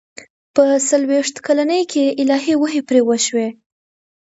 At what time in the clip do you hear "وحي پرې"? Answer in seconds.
2.61-3.01